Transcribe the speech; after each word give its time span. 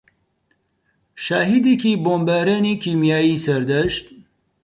شاهێدێکی 1.25 1.93
بۆمبارانی 2.03 2.79
کیمیایی 2.83 3.41
سەردەشت 3.45 4.05